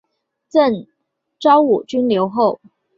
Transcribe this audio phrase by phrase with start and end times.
[0.49, 0.87] 赠
[1.39, 2.59] 昭武军留后。